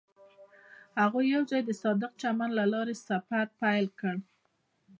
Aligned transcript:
هغوی 1.01 1.25
یوځای 1.35 1.61
د 1.65 1.71
صادق 1.81 2.11
چمن 2.21 2.49
له 2.59 2.65
لارې 2.73 2.95
سفر 3.07 3.45
پیل 3.61 3.85
کړ. 3.99 4.15